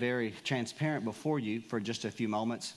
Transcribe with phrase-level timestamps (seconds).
[0.00, 2.72] very transparent before you for just a few moments.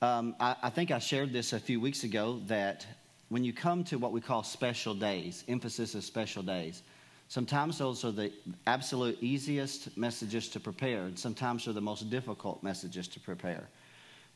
[0.00, 2.86] Um, I, I think I shared this a few weeks ago that
[3.28, 6.82] when you come to what we call special days, emphasis of special days,
[7.28, 8.32] sometimes those are the
[8.66, 13.68] absolute easiest messages to prepare, and sometimes they're the most difficult messages to prepare.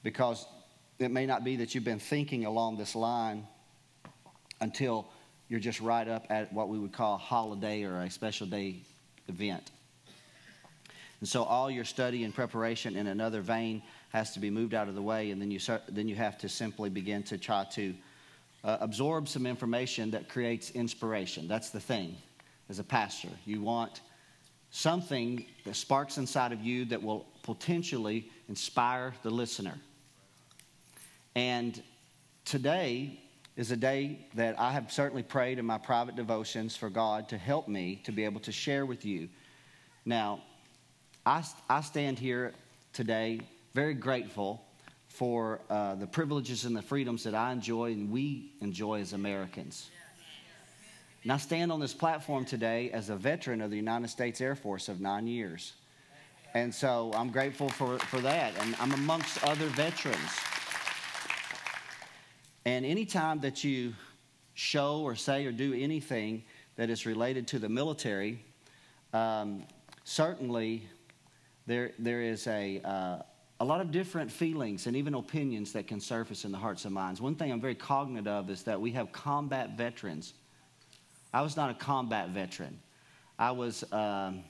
[0.02, 0.46] Because
[0.98, 3.46] it may not be that you've been thinking along this line
[4.60, 5.06] until
[5.48, 8.82] you're just right up at what we would call a holiday or a special day
[9.28, 9.70] event.
[11.20, 14.88] And so all your study and preparation in another vein has to be moved out
[14.88, 17.64] of the way, and then you, start, then you have to simply begin to try
[17.72, 17.94] to
[18.62, 21.48] uh, absorb some information that creates inspiration.
[21.48, 22.16] That's the thing
[22.68, 23.28] as a pastor.
[23.44, 24.00] You want
[24.70, 29.74] something that sparks inside of you that will potentially inspire the listener.
[31.36, 31.80] And
[32.44, 33.20] today
[33.56, 37.38] is a day that I have certainly prayed in my private devotions for God to
[37.38, 39.28] help me to be able to share with you.
[40.04, 40.42] Now,
[41.26, 42.52] I, I stand here
[42.92, 43.40] today
[43.72, 44.62] very grateful
[45.08, 49.88] for uh, the privileges and the freedoms that I enjoy and we enjoy as Americans.
[51.22, 54.54] And I stand on this platform today as a veteran of the United States Air
[54.54, 55.72] Force of nine years.
[56.52, 58.52] And so I'm grateful for, for that.
[58.60, 60.18] And I'm amongst other veterans.
[62.66, 63.94] And anytime that you
[64.52, 66.44] show or say or do anything
[66.76, 68.44] that is related to the military,
[69.14, 69.64] um,
[70.04, 70.86] certainly
[71.66, 73.22] there, there is a, uh,
[73.60, 76.94] a lot of different feelings and even opinions that can surface in the hearts and
[76.94, 77.20] minds.
[77.20, 80.34] One thing I'm very cognizant of is that we have combat veterans.
[81.32, 82.78] I was not a combat veteran.
[83.38, 83.84] I was.
[83.92, 84.44] Um,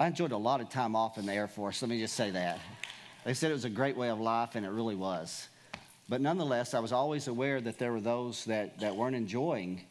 [0.00, 1.82] I enjoyed a lot of time off in the Air Force.
[1.82, 2.60] Let me just say that.
[3.24, 5.48] They said it was a great way of life, and it really was.
[6.08, 9.82] But nonetheless, I was always aware that there were those that, that weren't enjoying,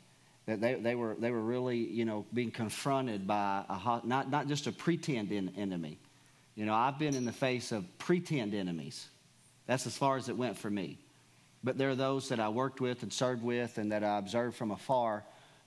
[0.48, 4.48] that they, they, were, they were really, you know, being confronted by a, not, not
[4.48, 6.00] just a pretend enemy.
[6.56, 9.08] You know, I've been in the face of pretend enemies.
[9.68, 10.98] That's as far as it went for me.
[11.64, 14.56] But there are those that I worked with and served with and that I observed
[14.56, 15.24] from afar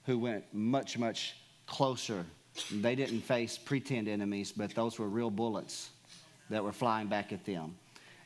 [0.06, 2.24] who went much, much closer.
[2.72, 5.90] They didn't face pretend enemies, but those were real bullets
[6.48, 7.76] that were flying back at them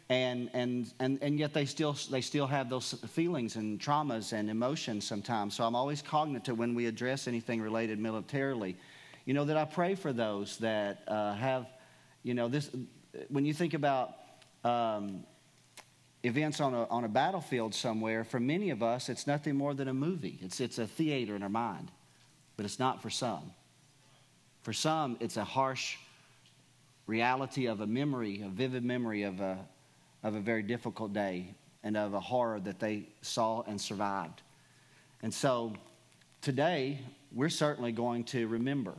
[0.08, 4.50] and, and, and, and yet they still, they still have those feelings and traumas and
[4.50, 5.56] emotions sometimes.
[5.56, 8.76] So I'm always cognizant when we address anything related militarily,
[9.24, 11.66] you know, that I pray for those that uh, have,
[12.22, 12.70] you know, this,
[13.28, 14.10] when you think about
[14.62, 15.24] um,
[16.22, 19.88] events on a, on a battlefield somewhere, for many of us, it's nothing more than
[19.88, 20.38] a movie.
[20.42, 21.90] It's, it's a theater in our mind,
[22.58, 23.52] but it's not for some.
[24.62, 25.96] For some, it's a harsh
[27.06, 29.58] reality of a memory, a vivid memory of a,
[30.24, 31.54] of a very difficult day
[31.84, 34.42] and of a horror that they saw and survived.
[35.22, 35.74] And so
[36.40, 36.98] today,
[37.32, 38.94] we're certainly going to remember.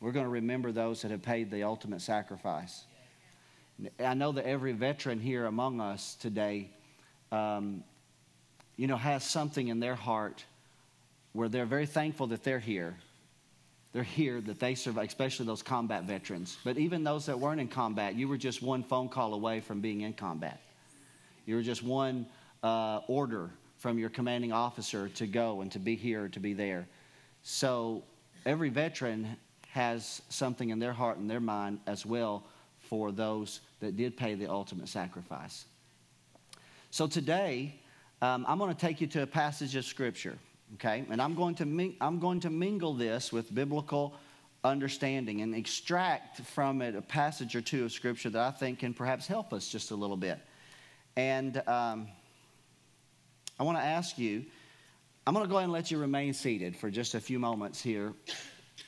[0.00, 2.84] We're going to remember those that have paid the ultimate sacrifice.
[4.04, 6.70] I know that every veteran here among us today,
[7.30, 7.84] um,
[8.76, 10.44] you know, has something in their heart
[11.32, 12.96] where they're very thankful that they're here.
[13.92, 16.58] They're here, that they survive, especially those combat veterans.
[16.62, 19.80] But even those that weren't in combat, you were just one phone call away from
[19.80, 20.60] being in combat.
[21.46, 22.26] You were just one
[22.62, 26.86] uh, order from your commanding officer to go and to be here, to be there.
[27.42, 28.02] So
[28.44, 29.36] every veteran
[29.70, 32.44] has something in their heart and their mind as well
[32.80, 35.64] for those that did pay the ultimate sacrifice.
[36.90, 37.74] So today,
[38.20, 40.38] um, I'm going to take you to a passage of Scripture
[40.74, 41.04] okay?
[41.10, 44.14] And I'm going to, I'm going to mingle this with biblical
[44.64, 48.92] understanding and extract from it a passage or two of Scripture that I think can
[48.92, 50.38] perhaps help us just a little bit.
[51.16, 52.08] And um,
[53.58, 54.44] I want to ask you,
[55.26, 57.80] I'm going to go ahead and let you remain seated for just a few moments
[57.80, 58.14] here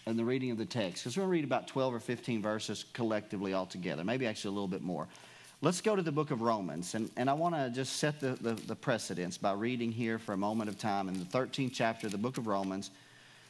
[0.07, 2.41] in the reading of the text, because we're going to read about 12 or 15
[2.41, 5.09] verses collectively altogether, maybe actually a little bit more.
[5.63, 6.95] Let's go to the book of Romans.
[6.95, 10.33] And, and I want to just set the, the, the, precedence by reading here for
[10.33, 12.91] a moment of time in the 13th chapter of the book of Romans,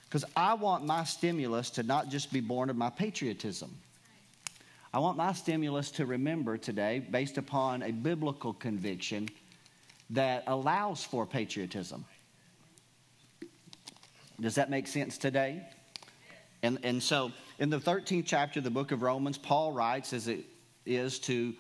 [0.09, 3.73] because I want my stimulus to not just be born of my patriotism.
[4.93, 9.29] I want my stimulus to remember today, based upon a biblical conviction
[10.11, 12.05] that allows for patriotism.
[14.41, 15.63] Does that make sense today?
[16.65, 17.31] And, and so,
[17.61, 20.45] in the 13th chapter of the book of Romans, Paul writes, as it
[20.85, 21.55] is to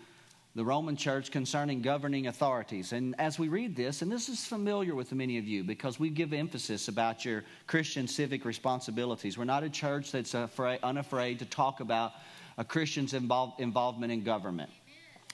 [0.56, 2.92] the Roman church concerning governing authorities.
[2.92, 6.10] And as we read this, and this is familiar with many of you because we
[6.10, 9.38] give emphasis about your Christian civic responsibilities.
[9.38, 12.12] We're not a church that's afraid, unafraid to talk about
[12.58, 14.70] a Christian's involve, involvement in government.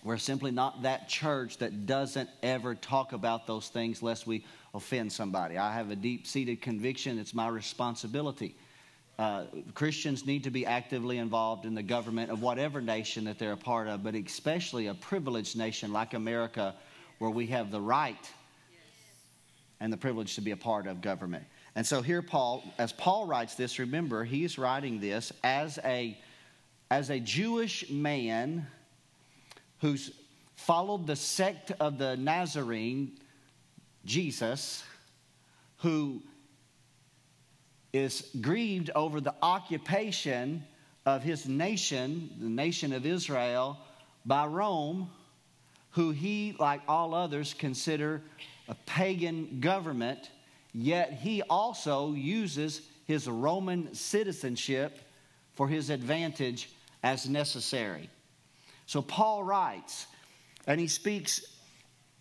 [0.05, 5.11] We're simply not that church that doesn't ever talk about those things lest we offend
[5.13, 5.57] somebody.
[5.57, 8.55] I have a deep seated conviction it's my responsibility
[9.19, 13.53] uh, Christians need to be actively involved in the government of whatever nation that they're
[13.53, 16.75] a part of, but especially a privileged nation like America,
[17.19, 18.31] where we have the right
[19.81, 21.45] and the privilege to be a part of government.
[21.75, 26.19] And so here, Paul, as Paul writes this, remember, he's writing this as a,
[26.91, 28.67] as a Jewish man
[29.81, 30.11] who's
[30.57, 33.13] followed the sect of the Nazarene,
[34.05, 34.83] Jesus,
[35.79, 36.23] who
[37.97, 40.65] is grieved over the occupation
[41.05, 43.79] of his nation, the nation of Israel,
[44.25, 45.11] by Rome,
[45.91, 48.23] who he, like all others, consider
[48.69, 50.31] a pagan government,
[50.75, 54.99] yet he also uses his Roman citizenship
[55.55, 56.71] for his advantage
[57.03, 58.11] as necessary.
[58.87, 60.07] So Paul writes,
[60.67, 61.41] and he speaks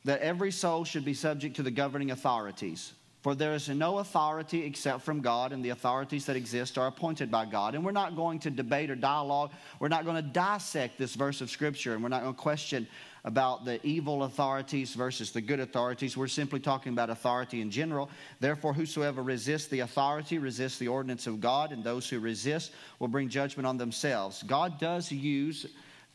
[0.06, 2.94] that every soul should be subject to the governing authorities.
[3.26, 7.32] For there is no authority except from God, and the authorities that exist are appointed
[7.32, 7.74] by God.
[7.74, 9.50] And we're not going to debate or dialogue.
[9.80, 12.88] We're not going to dissect this verse of Scripture, and we're not going to question
[13.24, 16.16] about the evil authorities versus the good authorities.
[16.16, 18.12] We're simply talking about authority in general.
[18.42, 23.08] Therefore, whosoever resists the authority resists the ordinance of God, and those who resist will
[23.08, 24.44] bring judgment on themselves.
[24.44, 25.66] God does use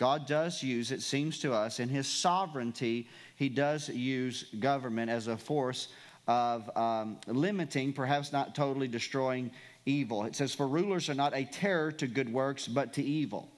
[0.00, 5.26] God does use, it seems to us, in his sovereignty, he does use government as
[5.26, 5.88] a force
[6.30, 9.50] of um, limiting, perhaps not totally destroying
[9.84, 10.22] evil.
[10.24, 13.48] It says, For rulers are not a terror to good works, but to evil.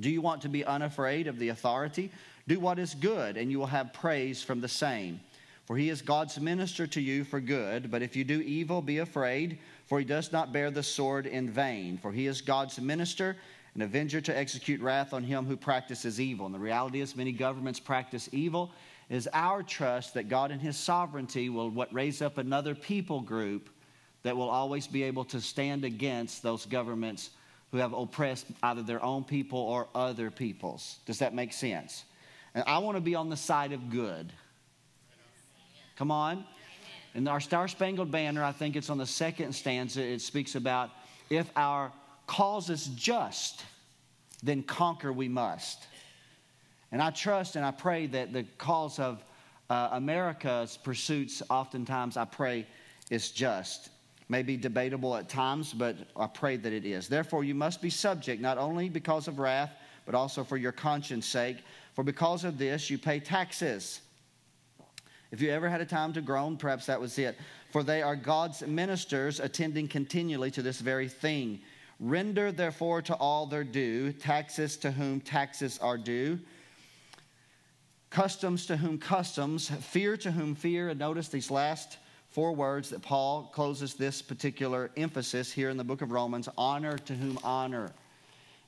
[0.00, 2.10] Do you want to be unafraid of the authority?
[2.48, 5.20] Do what is good, and you will have praise from the same.
[5.66, 7.88] For he is God's minister to you for good.
[7.88, 11.50] But if you do evil, be afraid, for he does not bear the sword in
[11.50, 11.98] vain.
[11.98, 13.36] For he is God's minister,
[13.76, 16.46] an avenger to execute wrath on him who practices evil.
[16.46, 18.72] And the reality is, many governments practice evil.
[19.12, 23.68] Is our trust that God in his sovereignty will what raise up another people group
[24.22, 27.28] that will always be able to stand against those governments
[27.72, 30.98] who have oppressed either their own people or other peoples.
[31.04, 32.04] Does that make sense?
[32.54, 34.32] And I want to be on the side of good.
[35.96, 36.46] Come on.
[37.14, 40.88] In our Star Spangled Banner, I think it's on the second stanza, it speaks about
[41.28, 41.92] if our
[42.26, 43.62] cause is just,
[44.42, 45.86] then conquer we must.
[46.92, 49.24] And I trust and I pray that the cause of
[49.70, 52.66] uh, America's pursuits, oftentimes, I pray,
[53.10, 53.90] is just.
[54.28, 57.08] May be debatable at times, but I pray that it is.
[57.08, 59.72] Therefore, you must be subject, not only because of wrath,
[60.06, 61.58] but also for your conscience sake
[61.94, 64.00] for because of this you pay taxes.
[65.30, 67.38] If you ever had a time to groan, perhaps that was it.
[67.70, 71.60] For they are God's ministers attending continually to this very thing.
[72.00, 76.38] Render therefore to all their due, taxes to whom taxes are due,
[78.12, 80.90] customs to whom customs, fear to whom fear.
[80.90, 81.96] And notice these last
[82.28, 86.98] four words that Paul closes this particular emphasis here in the book of Romans honor
[86.98, 87.90] to whom honor.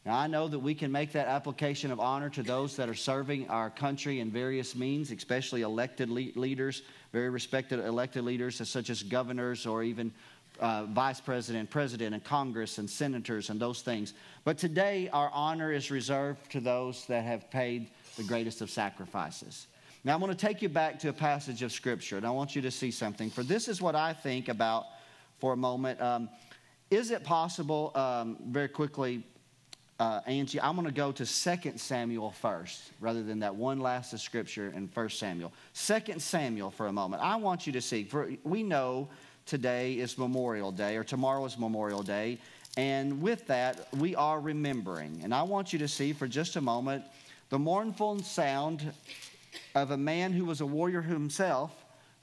[0.06, 2.94] Now, I know that we can make that application of honor to those that are
[2.94, 6.82] serving our country in various means, especially elected le- leaders,
[7.12, 10.12] very respected elected leaders, such as governors or even
[10.60, 14.14] uh, vice president, president, and Congress and senators and those things.
[14.44, 19.66] But today, our honor is reserved to those that have paid the greatest of sacrifices.
[20.04, 22.54] Now, I'm going to take you back to a passage of Scripture, and I want
[22.54, 23.30] you to see something.
[23.30, 24.84] For this is what I think about
[25.38, 26.00] for a moment.
[26.00, 26.28] Um,
[26.90, 29.24] is it possible, um, very quickly,
[29.98, 34.12] uh, Angie, I'm going to go to 2 Samuel first, rather than that one last
[34.12, 35.52] of scripture in 1 Samuel.
[35.74, 37.22] 2 Samuel for a moment.
[37.22, 39.08] I want you to see, for we know
[39.46, 42.38] today is Memorial Day, or tomorrow is Memorial Day,
[42.76, 45.20] and with that, we are remembering.
[45.22, 47.04] And I want you to see for just a moment
[47.54, 48.92] the mournful sound
[49.76, 51.70] of a man who was a warrior himself,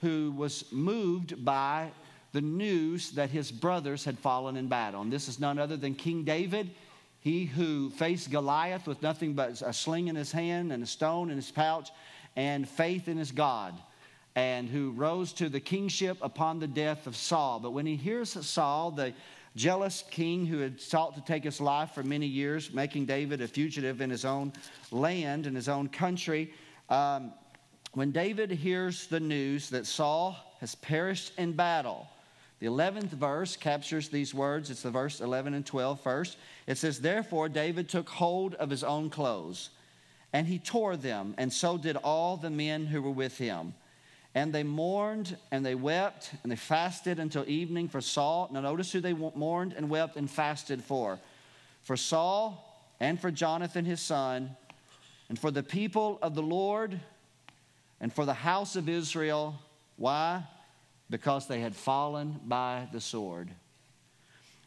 [0.01, 1.89] who was moved by
[2.33, 4.99] the news that his brothers had fallen in battle.
[4.99, 6.71] And this is none other than King David
[7.21, 11.29] he who faced Goliath with nothing but a sling in his hand and a stone
[11.29, 11.91] in his pouch
[12.35, 13.73] and faith in his God,
[14.35, 17.61] and who rose to the kingship upon the death of Saul.
[17.61, 19.13] But when he hears Saul, the
[19.55, 23.47] jealous king who had sought to take his life for many years, making David a
[23.47, 24.53] fugitive in his own
[24.91, 26.53] land, in his own country,
[26.89, 27.33] um,
[27.93, 32.07] when David hears the news that Saul has perished in battle,
[32.59, 34.69] the 11th verse captures these words.
[34.69, 36.37] It's the verse 11 and 12 first.
[36.67, 39.71] It says, Therefore, David took hold of his own clothes,
[40.31, 43.73] and he tore them, and so did all the men who were with him.
[44.33, 48.49] And they mourned and they wept and they fasted until evening for Saul.
[48.51, 51.19] Now, notice who they mourned and wept and fasted for
[51.83, 52.67] for Saul
[52.99, 54.55] and for Jonathan his son,
[55.27, 56.99] and for the people of the Lord,
[57.99, 59.55] and for the house of Israel.
[59.97, 60.43] Why?
[61.11, 63.51] because they had fallen by the sword.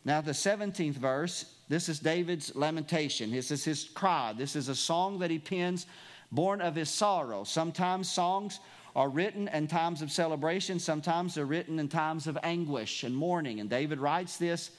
[0.04, 3.33] Now, the 17th verse, this is David's lamentation.
[3.33, 4.35] This is his cry.
[4.37, 5.87] This is a song that he pens
[6.30, 7.42] born of his sorrow.
[7.44, 8.61] Sometimes songs
[8.94, 13.60] are written in times of celebration, sometimes they're written in times of anguish and mourning.
[13.60, 14.70] And David writes this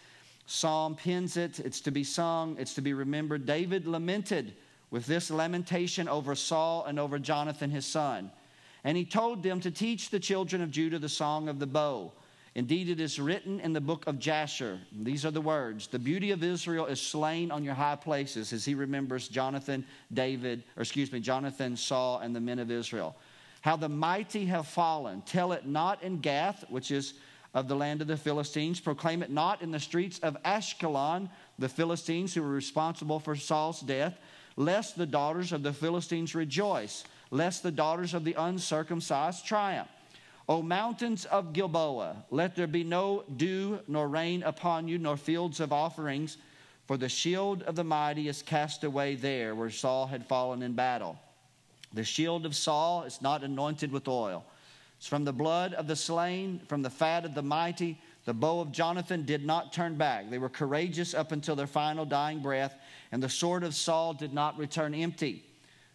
[0.46, 3.46] psalm, pins it, it's to be sung, it's to be remembered.
[3.46, 4.54] David lamented
[4.90, 8.32] with this lamentation over Saul and over Jonathan his son.
[8.84, 12.14] And he told them to teach the children of Judah the song of the bow.
[12.54, 14.80] Indeed, it is written in the book of Jasher.
[15.02, 18.64] These are the words The beauty of Israel is slain on your high places, as
[18.64, 23.18] he remembers Jonathan, David, or excuse me, Jonathan, Saul, and the men of Israel.
[23.66, 25.24] How the mighty have fallen.
[25.24, 27.16] Tell it not in Gath, which is
[27.52, 28.80] of the land of the Philistines.
[28.80, 33.80] Proclaim it not in the streets of Ashkelon, the Philistines who were responsible for Saul's
[33.80, 34.20] death,
[34.56, 39.90] lest the daughters of the Philistines rejoice, lest the daughters of the uncircumcised triumph.
[40.48, 45.60] O mountains of Gilboa, let there be no dew nor rain upon you, nor fields
[45.60, 46.38] of offerings,
[46.86, 50.74] for the shield of the mighty is cast away there where Saul had fallen in
[50.74, 51.18] battle.
[51.96, 54.46] The shield of Saul is not anointed with oil.
[54.98, 58.00] It's from the blood of the slain, from the fat of the mighty.
[58.26, 60.30] The bow of Jonathan did not turn back.
[60.30, 62.76] They were courageous up until their final dying breath,
[63.12, 65.46] and the sword of Saul did not return empty.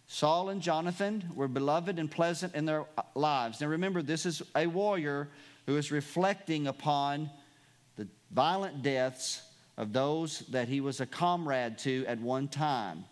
[0.06, 3.60] Saul and Jonathan were beloved and pleasant in their lives.
[3.60, 5.28] Now remember, this is a warrior
[5.66, 7.30] who is reflecting upon
[7.96, 9.42] the violent deaths
[9.76, 13.04] of those that he was a comrade to at one time.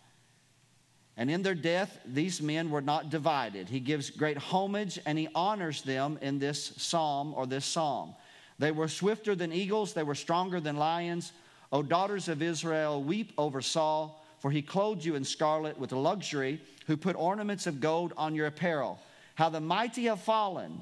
[1.18, 3.68] And in their death, these men were not divided.
[3.68, 8.14] He gives great homage and he honors them in this psalm or this psalm.
[8.60, 11.32] They were swifter than eagles, they were stronger than lions.
[11.72, 16.60] O daughters of Israel, weep over Saul, for he clothed you in scarlet with luxury,
[16.86, 18.98] who put ornaments of gold on your apparel.
[19.34, 20.80] How the mighty have fallen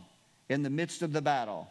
[0.50, 1.66] in the midst of the battle.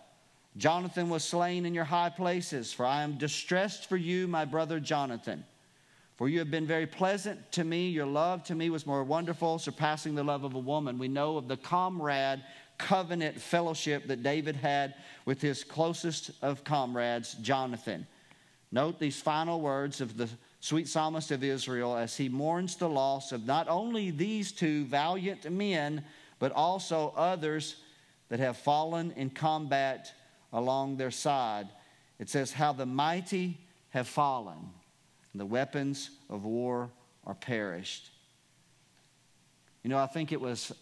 [0.57, 4.79] Jonathan was slain in your high places, for I am distressed for you, my brother
[4.79, 5.45] Jonathan.
[6.15, 7.89] For you have been very pleasant to me.
[7.89, 10.97] Your love to me was more wonderful, surpassing the love of a woman.
[10.97, 12.41] We know of the comrade
[12.77, 14.95] covenant fellowship that David had
[15.25, 18.07] with his closest of comrades, Jonathan.
[18.71, 20.29] Note these final words of the
[20.59, 25.49] sweet psalmist of Israel as he mourns the loss of not only these two valiant
[25.51, 26.03] men,
[26.39, 27.77] but also others
[28.29, 30.13] that have fallen in combat
[30.51, 31.67] along their side.
[32.19, 33.57] It says, How the mighty
[33.91, 34.71] have fallen
[35.39, 36.89] the weapons of war
[37.25, 38.09] are perished.
[39.83, 40.73] You know, I think it was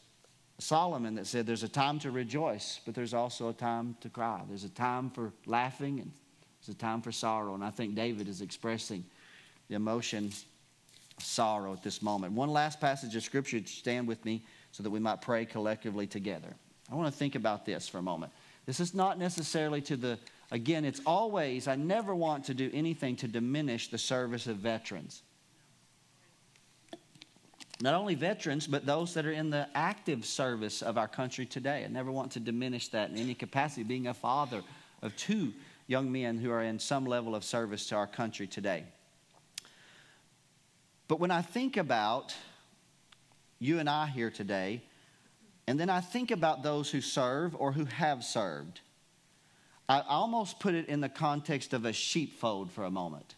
[0.60, 4.42] Solomon that said there's a time to rejoice, but there's also a time to cry.
[4.48, 6.12] There's a time for laughing and
[6.62, 7.54] there's a time for sorrow.
[7.54, 9.04] And I think David is expressing
[9.68, 10.28] the emotion
[11.18, 12.34] of sorrow at this moment.
[12.34, 16.54] One last passage of scripture stand with me so that we might pray collectively together.
[16.92, 18.32] I want to think about this for a moment.
[18.66, 20.18] This is not necessarily to the
[20.54, 25.24] Again, it's always, I never want to do anything to diminish the service of veterans.
[27.82, 31.84] Not only veterans, but those that are in the active service of our country today.
[31.84, 34.62] I never want to diminish that in any capacity, being a father
[35.02, 35.54] of two
[35.88, 38.84] young men who are in some level of service to our country today.
[41.08, 42.36] But when I think about
[43.58, 44.84] you and I here today,
[45.66, 48.82] and then I think about those who serve or who have served,
[49.90, 53.36] I almost put it in the context of a sheepfold for a moment.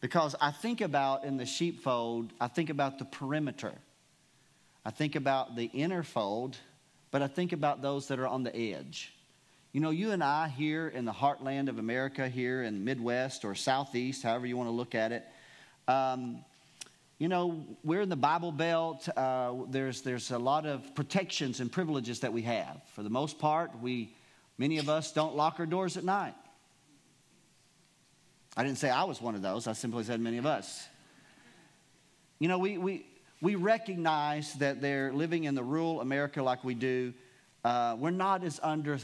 [0.00, 3.72] Because I think about in the sheepfold, I think about the perimeter.
[4.84, 6.56] I think about the inner fold,
[7.10, 9.12] but I think about those that are on the edge.
[9.72, 13.54] You know, you and I here in the heartland of America, here in Midwest or
[13.54, 15.24] Southeast, however you want to look at it,
[15.88, 16.44] um,
[17.18, 19.08] you know, we're in the Bible Belt.
[19.16, 22.82] Uh, there's, there's a lot of protections and privileges that we have.
[22.94, 24.14] For the most part, we
[24.58, 26.34] Many of us don't lock our doors at night.
[28.56, 30.86] I didn't say I was one of those, I simply said many of us.
[32.38, 33.06] You know, we, we,
[33.40, 37.14] we recognize that they're living in the rural America like we do.
[37.64, 38.98] Uh, we're not as under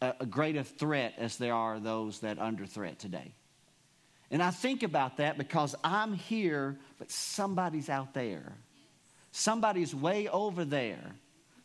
[0.00, 3.34] a, a great threat as there are those that under threat today.
[4.30, 8.52] And I think about that because I'm here, but somebody's out there.
[9.32, 11.14] Somebody's way over there.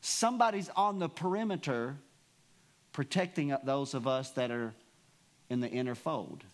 [0.02, 1.98] Somebody's on the perimeter
[2.96, 4.74] protecting those of us that are
[5.50, 6.46] in the inner fold.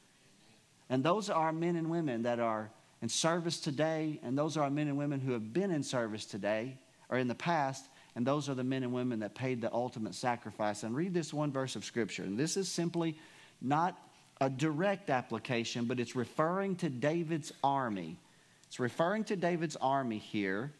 [0.89, 4.63] And those are our men and women that are in service today, and those are
[4.63, 6.79] our men and women who have been in service today
[7.10, 10.15] or in the past, and those are the men and women that paid the ultimate
[10.15, 10.81] sacrifice.
[10.81, 12.24] And read this one verse of Scripture.
[12.24, 13.19] And this is simply
[13.62, 13.95] not
[14.41, 18.17] a direct application, but it's referring to David's army.
[18.65, 20.71] It's referring to David's army here.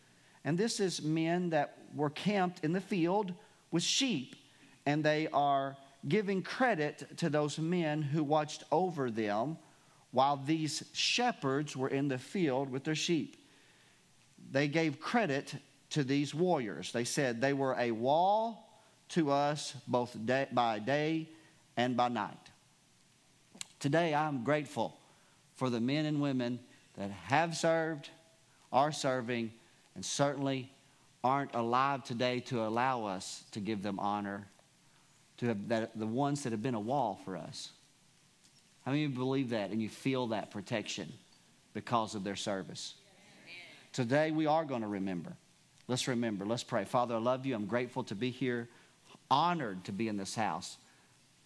[0.44, 3.32] And this is men that were camped in the field
[3.70, 4.36] with sheep
[4.86, 9.58] and they are giving credit to those men who watched over them
[10.12, 13.38] while these shepherds were in the field with their sheep.
[14.52, 15.56] They gave credit
[15.92, 16.92] to these warriors.
[16.92, 18.68] They said they were a wall
[19.10, 21.30] to us both day, by day
[21.78, 22.50] and by night.
[23.80, 24.98] Today, I'm grateful
[25.56, 26.60] for the men and women
[26.98, 28.10] that have served,
[28.72, 29.52] are serving,
[29.96, 30.72] and certainly
[31.24, 34.48] aren't alive today to allow us to give them honor,
[35.42, 37.72] to have that, the ones that have been a wall for us.
[38.86, 41.12] How many of you believe that and you feel that protection
[41.74, 42.94] because of their service?
[43.92, 45.34] Today, we are going to remember.
[45.88, 46.46] Let's remember.
[46.46, 46.86] Let's pray.
[46.86, 47.56] Father, I love you.
[47.56, 48.70] I'm grateful to be here,
[49.32, 50.78] honored to be in this house.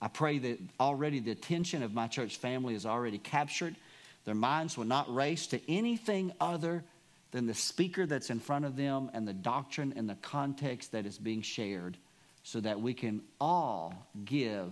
[0.01, 3.77] I pray that already the attention of my church family is already captured.
[4.25, 6.83] Their minds will not race to anything other
[7.31, 11.05] than the speaker that's in front of them and the doctrine and the context that
[11.05, 11.97] is being shared
[12.45, 14.71] so that we can all give,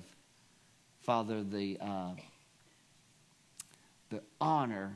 [1.01, 2.11] Father, the, uh,
[4.11, 4.93] the honor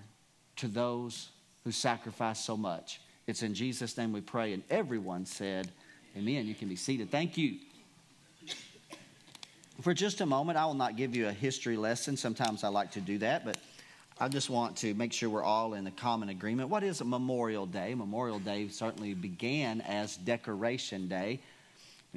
[0.57, 1.29] to those
[1.63, 3.01] who sacrifice so much.
[3.25, 4.53] It's in Jesus' name we pray.
[4.53, 5.71] And everyone said,
[6.15, 6.45] Amen.
[6.45, 7.09] You can be seated.
[7.09, 7.57] Thank you.
[9.81, 12.15] For just a moment, I will not give you a history lesson.
[12.15, 13.57] Sometimes I like to do that, but
[14.19, 16.69] I just want to make sure we're all in a common agreement.
[16.69, 17.95] What is Memorial Day?
[17.95, 21.39] Memorial Day certainly began as Decoration Day.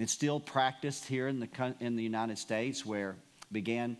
[0.00, 3.16] It's still practiced here in the, in the United States, where
[3.52, 3.98] began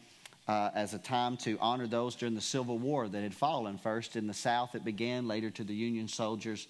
[0.49, 3.77] uh, as a time to honor those during the Civil War that had fallen.
[3.77, 6.67] First in the South, it began, later to the Union soldiers.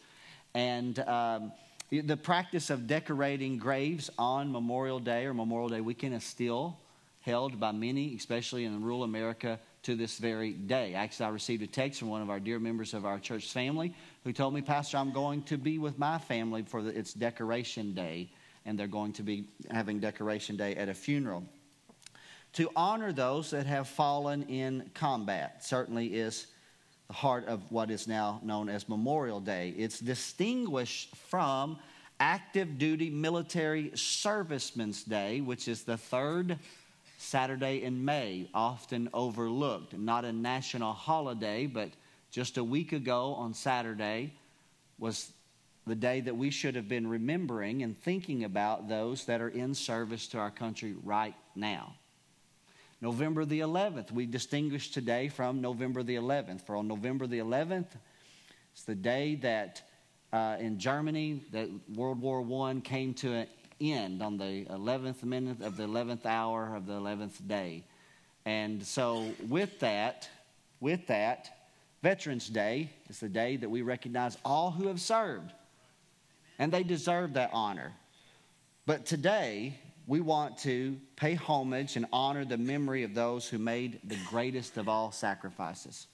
[0.53, 1.53] And um,
[1.91, 6.77] the practice of decorating graves on Memorial Day or Memorial Day weekend is still
[7.21, 10.95] held by many, especially in rural America, to this very day.
[10.95, 13.95] Actually, I received a text from one of our dear members of our church family
[14.25, 17.95] who told me, Pastor, I'm going to be with my family for the, its decoration
[17.95, 18.31] day,
[18.65, 21.45] and they're going to be having decoration day at a funeral.
[22.55, 26.47] To honor those that have fallen in combat certainly is
[27.09, 29.75] the heart of what is now known as Memorial Day.
[29.77, 31.79] It's distinguished from
[32.19, 36.59] active duty military servicemen's day, which is the third
[37.19, 39.97] Saturday in May, often overlooked.
[39.97, 41.91] Not a national holiday, but
[42.31, 44.33] just a week ago on Saturday
[44.99, 45.33] was
[45.87, 49.75] the day that we should have been remembering and thinking about those that are in
[49.75, 51.95] service to our country right now.
[53.01, 56.61] November the 11th, we distinguish today from November the 11th.
[56.67, 57.87] For on November the 11th,
[58.73, 59.83] it's the day that
[60.33, 63.47] uh, in Germany that World War I came to an
[63.81, 67.85] end on the 11th minute of the 11th hour of the 11th day.
[68.45, 70.29] And so, with that,
[70.81, 71.51] with that,
[72.03, 75.53] Veterans Day is the day that we recognize all who have served.
[76.61, 77.93] And they deserve that honor.
[78.85, 83.99] But today, we want to pay homage and honor the memory of those who made
[84.05, 86.07] the greatest of all sacrifices.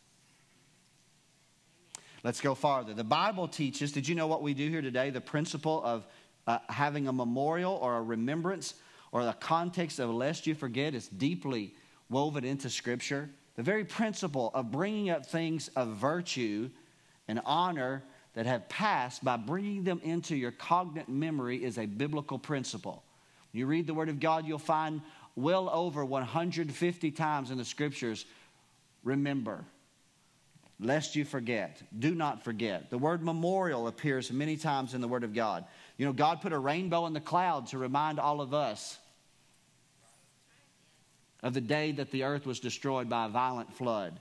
[2.23, 2.95] Let's go farther.
[2.95, 5.11] The Bible teaches, did you know what we do here today?
[5.11, 6.07] The principle of
[6.47, 8.75] uh, having a memorial or a remembrance
[9.11, 11.75] or the context of lest you forget is deeply
[12.09, 13.31] woven into Scripture.
[13.57, 16.71] The very principle of bringing up things of virtue
[17.27, 18.05] and honor
[18.37, 23.03] that have passed by bringing them into your cognate memory is a biblical principle.
[23.51, 25.01] When you read the Word of God, you'll find
[25.37, 28.27] well over 150 times in the Scriptures
[29.03, 29.65] remember,
[30.79, 31.83] lest you forget.
[31.99, 32.91] Do not forget.
[32.91, 35.65] The word memorial appears many times in the Word of God.
[35.97, 38.99] You know, God put a rainbow in the cloud to remind all of us
[41.43, 44.21] of the day that the earth was destroyed by a violent flood.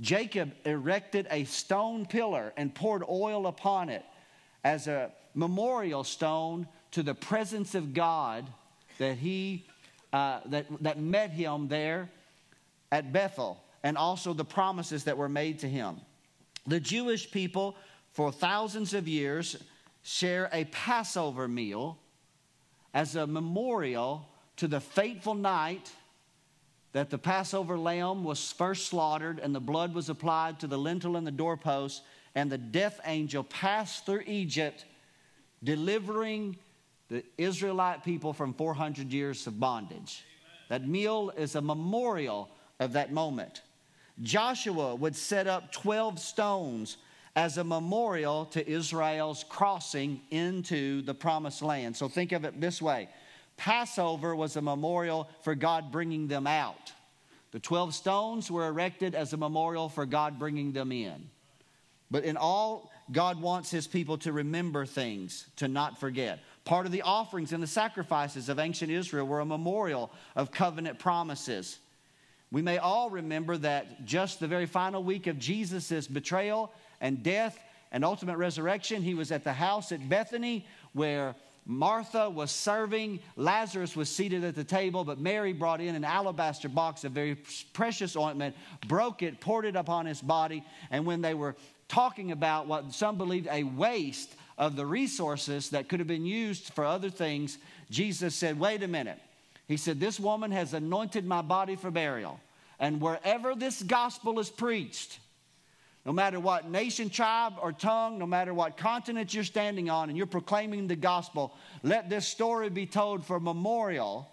[0.00, 4.04] Jacob erected a stone pillar and poured oil upon it
[4.64, 8.46] as a memorial stone to the presence of God
[8.98, 9.66] that he
[10.12, 12.10] uh, that, that met him there
[12.90, 16.00] at Bethel and also the promises that were made to him.
[16.66, 17.76] The Jewish people
[18.12, 19.56] for thousands of years
[20.02, 21.98] share a Passover meal
[22.92, 25.90] as a memorial to the fateful night
[26.92, 31.16] that the Passover lamb was first slaughtered and the blood was applied to the lintel
[31.16, 32.02] and the doorpost,
[32.34, 34.84] and the death angel passed through Egypt,
[35.64, 36.56] delivering
[37.08, 40.24] the Israelite people from 400 years of bondage.
[40.68, 42.48] That meal is a memorial
[42.80, 43.62] of that moment.
[44.22, 46.96] Joshua would set up 12 stones
[47.34, 51.96] as a memorial to Israel's crossing into the promised land.
[51.96, 53.08] So think of it this way
[53.62, 56.92] Passover was a memorial for God bringing them out.
[57.52, 61.30] The 12 stones were erected as a memorial for God bringing them in.
[62.10, 66.40] But in all, God wants his people to remember things, to not forget.
[66.64, 70.98] Part of the offerings and the sacrifices of ancient Israel were a memorial of covenant
[70.98, 71.78] promises.
[72.50, 77.62] We may all remember that just the very final week of Jesus' betrayal and death
[77.92, 83.94] and ultimate resurrection, he was at the house at Bethany where Martha was serving, Lazarus
[83.94, 87.36] was seated at the table, but Mary brought in an alabaster box of very
[87.72, 88.56] precious ointment,
[88.88, 91.54] broke it, poured it upon his body, and when they were
[91.88, 96.72] talking about what some believed a waste of the resources that could have been used
[96.72, 97.58] for other things,
[97.90, 99.18] Jesus said, Wait a minute.
[99.68, 102.40] He said, This woman has anointed my body for burial.
[102.78, 105.20] And wherever this gospel is preached,
[106.04, 110.18] no matter what nation, tribe, or tongue, no matter what continent you're standing on and
[110.18, 114.28] you're proclaiming the gospel, let this story be told for memorial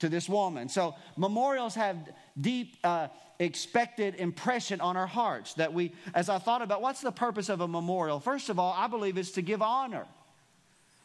[0.00, 0.68] to this woman.
[0.68, 1.96] So, memorials have
[2.38, 3.08] deep, uh,
[3.38, 7.60] expected impression on our hearts that we, as I thought about what's the purpose of
[7.60, 10.06] a memorial, first of all, I believe it's to give honor.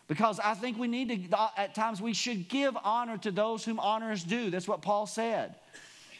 [0.07, 3.79] Because I think we need to, at times, we should give honor to those whom
[3.79, 4.49] honor is due.
[4.49, 5.55] That's what Paul said.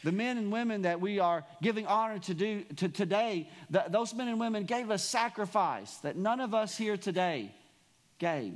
[0.03, 4.13] The men and women that we are giving honor to do to today, the, those
[4.13, 7.53] men and women gave a sacrifice that none of us here today
[8.17, 8.53] gave.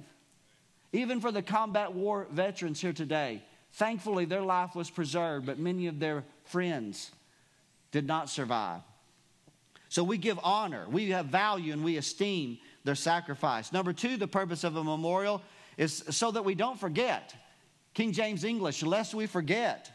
[0.92, 5.88] Even for the combat war veterans here today, thankfully their life was preserved, but many
[5.88, 7.12] of their friends
[7.92, 8.82] did not survive.
[9.90, 13.72] So we give honor, we have value, and we esteem their sacrifice.
[13.72, 15.42] Number two, the purpose of a memorial
[15.78, 17.36] is so that we don't forget.
[17.94, 19.92] King James English, lest we forget.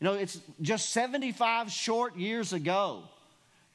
[0.00, 3.02] You know, it's just 75 short years ago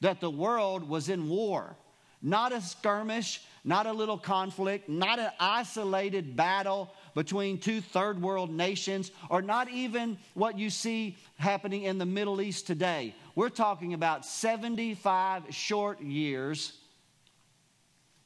[0.00, 1.76] that the world was in war.
[2.22, 8.50] Not a skirmish, not a little conflict, not an isolated battle between two third world
[8.50, 13.14] nations, or not even what you see happening in the Middle East today.
[13.34, 16.72] We're talking about 75 short years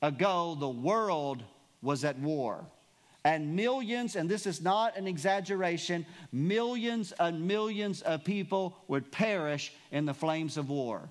[0.00, 1.42] ago, the world
[1.82, 2.64] was at war
[3.28, 9.70] and millions, and this is not an exaggeration, millions and millions of people would perish
[9.92, 11.10] in the flames of war.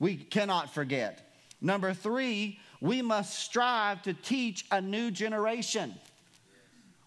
[0.00, 1.32] We cannot forget.
[1.60, 5.94] Number three, we must strive to teach a new generation.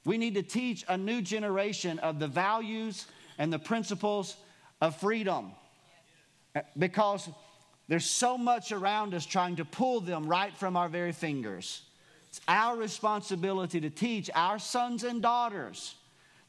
[0.06, 3.06] We need to teach a new generation of the values
[3.38, 4.38] and the principles
[4.80, 5.52] of freedom
[6.80, 7.28] because
[7.90, 11.82] there's so much around us trying to pull them right from our very fingers.
[12.34, 15.94] It's our responsibility to teach our sons and daughters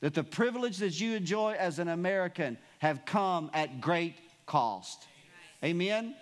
[0.01, 4.15] that the privilege that you enjoy as an American have come at great
[4.47, 5.07] cost.
[5.63, 6.15] Amen?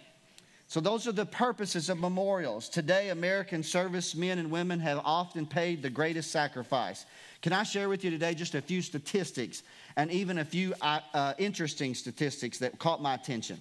[0.67, 2.69] So, those are the purposes of memorials.
[2.69, 7.07] Today, American servicemen and women have often paid the greatest sacrifice.
[7.41, 9.63] Can I share with you today just a few statistics
[9.95, 13.61] and even a few uh, uh interesting statistics that caught my attention?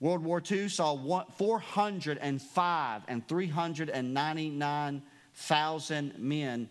[0.00, 6.68] World War II saw 405 and 399,000 men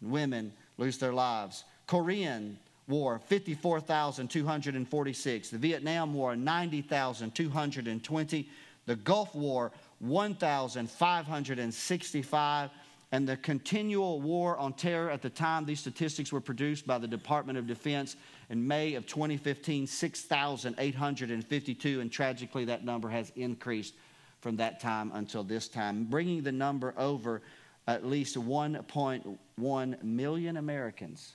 [0.00, 1.64] and women lose their lives.
[1.86, 5.50] Korean War, 54,246.
[5.50, 8.48] The Vietnam War, 90,220.
[8.86, 12.70] The Gulf War, 1,565.
[13.10, 17.08] And the continual war on terror at the time these statistics were produced by the
[17.08, 18.16] Department of Defense
[18.50, 22.00] in May of 2015, 6,852.
[22.00, 23.94] And tragically, that number has increased
[24.40, 27.40] from that time until this time, bringing the number over
[27.86, 31.32] at least 1.1 million Americans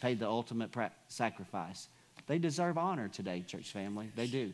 [0.00, 0.74] paid the ultimate
[1.08, 1.88] sacrifice.
[2.26, 4.10] They deserve honor today, church family.
[4.14, 4.52] They do.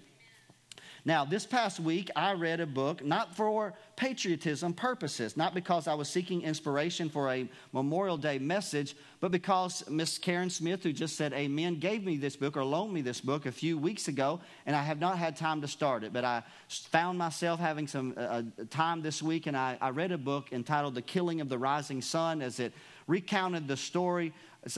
[1.05, 5.95] Now, this past week, I read a book not for patriotism purposes, not because I
[5.95, 11.17] was seeking inspiration for a Memorial Day message, but because Miss Karen Smith, who just
[11.17, 14.41] said amen, gave me this book or loaned me this book a few weeks ago,
[14.67, 16.13] and I have not had time to start it.
[16.13, 20.19] But I found myself having some uh, time this week, and I, I read a
[20.19, 22.73] book entitled The Killing of the Rising Sun as it
[23.07, 24.33] recounted the story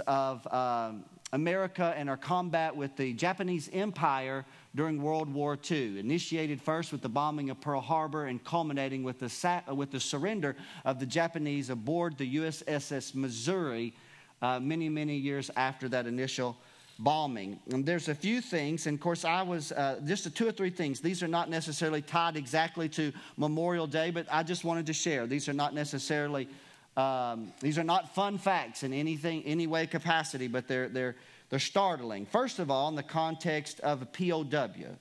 [0.06, 0.46] of.
[0.52, 6.92] Um, America and our combat with the Japanese Empire during World War II, initiated first
[6.92, 11.00] with the bombing of Pearl Harbor and culminating with the, sa- with the surrender of
[11.00, 13.94] the Japanese aboard the USS Missouri
[14.42, 16.56] uh, many, many years after that initial
[17.00, 17.58] bombing.
[17.72, 20.70] And there's a few things, and of course, I was uh, just two or three
[20.70, 21.00] things.
[21.00, 25.26] These are not necessarily tied exactly to Memorial Day, but I just wanted to share.
[25.26, 26.48] These are not necessarily
[26.96, 31.16] um, these are not fun facts in anything, any way, capacity, but they're, they're,
[31.50, 32.26] they're startling.
[32.26, 34.96] First of all, in the context of a POW.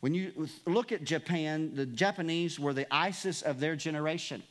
[0.00, 4.42] When you look at Japan, the Japanese were the ISIS of their generation.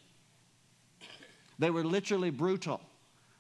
[1.58, 2.82] They were literally brutal.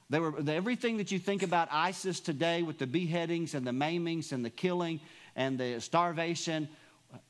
[0.09, 4.31] They were everything that you think about ISIS today with the beheadings and the maimings
[4.31, 5.01] and the killing
[5.35, 6.69] and the starvation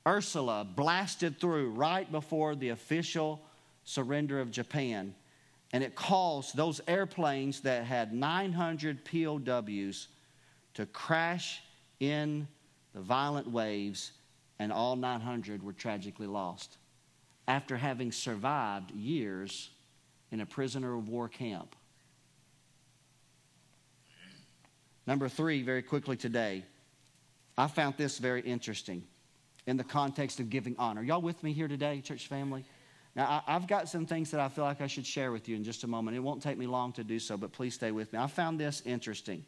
[0.06, 3.42] Ursula blasted through right before the official
[3.84, 5.14] surrender of Japan.
[5.72, 10.08] And it caused those airplanes that had 900 POWs
[10.74, 11.62] to crash
[12.00, 12.46] in
[12.94, 14.12] the violent waves,
[14.58, 16.78] and all 900 were tragically lost
[17.46, 19.70] after having survived years
[20.30, 21.76] in a prisoner of war camp.
[25.06, 26.64] Number three, very quickly today,
[27.58, 29.04] I found this very interesting
[29.66, 31.02] in the context of giving honor.
[31.02, 32.64] Y'all with me here today, church family?
[33.16, 35.54] Now, I, have got some things that I feel like I should share with you
[35.54, 36.16] in just a moment.
[36.16, 38.18] It won't take me long to do so, but please stay with me.
[38.18, 39.44] I found this interesting.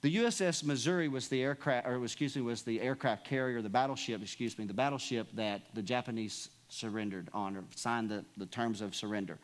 [0.00, 4.20] The USS Missouri was the aircraft, or excuse me, was the aircraft carrier, the battleship,
[4.20, 8.94] excuse me, the battleship that the Japanese surrendered on or signed the, the terms of
[8.94, 9.38] surrender.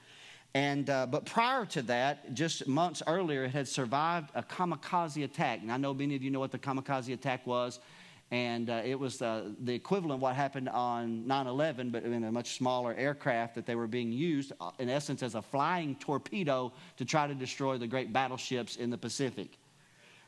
[0.52, 5.62] And, uh, but prior to that, just months earlier, it had survived a kamikaze attack.
[5.62, 7.78] And I know many of you know what the kamikaze attack was
[8.30, 12.32] and uh, it was uh, the equivalent of what happened on 9-11 but in a
[12.32, 16.72] much smaller aircraft that they were being used uh, in essence as a flying torpedo
[16.96, 19.58] to try to destroy the great battleships in the pacific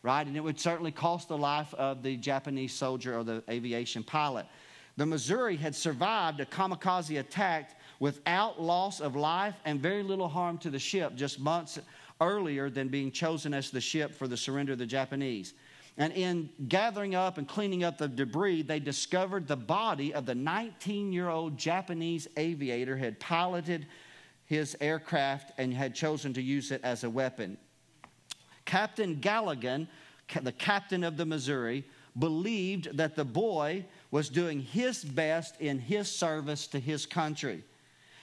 [0.03, 0.27] right?
[0.27, 4.47] And it would certainly cost the life of the japanese soldier or the aviation pilot.
[4.97, 10.59] The missouri had survived a kamikaze attack without loss of life and very little harm
[10.59, 11.79] to the ship just months
[12.21, 15.55] earlier than being chosen as the ship for the surrender of the japanese
[15.98, 20.35] and in gathering up and cleaning up the debris, they discovered the body of the
[20.35, 23.87] 19 year old Japanese aviator had piloted
[24.46, 27.59] his aircraft and had chosen to use it as a weapon.
[28.64, 29.88] Captain Callaghan,
[30.42, 31.85] the captain of the Missouri,
[32.18, 37.64] believed that the boy was doing his best in his service to his country.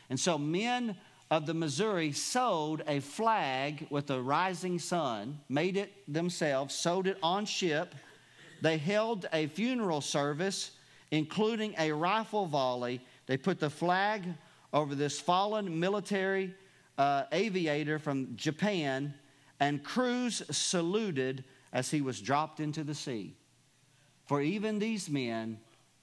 [0.09, 0.97] And so men
[1.31, 7.17] of the Missouri sewed a flag with a rising sun, made it themselves, sewed it
[7.21, 7.93] on ship.
[8.61, 10.71] They held a funeral service,
[11.11, 13.01] including a rifle volley.
[13.27, 14.23] They put the flag
[14.73, 16.53] over this fallen military
[16.97, 19.13] uh, aviator from Japan,
[19.59, 23.35] and crews saluted as he was dropped into the sea.
[24.25, 25.59] For even these men